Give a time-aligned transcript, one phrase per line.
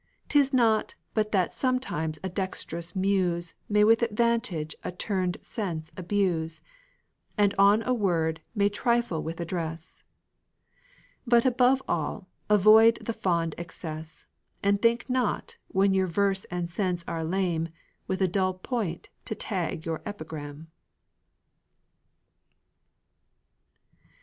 [0.29, 6.59] 'Tis not but that sometimes a dextrous muse May with advantage a turned sense abuse,
[7.37, 10.03] And on a word may trifle with address;
[11.27, 14.25] But above all, avoid the fond excess,
[14.63, 17.69] And think not, when your verse and sense are lame,
[18.07, 20.71] With a dull point to tag your epigram.